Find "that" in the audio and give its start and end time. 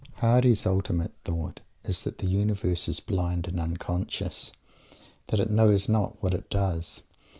2.03-2.17, 5.27-5.39